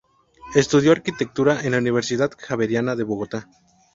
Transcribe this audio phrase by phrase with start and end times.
[0.55, 3.47] Estudió arquitectura en la Universidad Javeriana de Bogotá.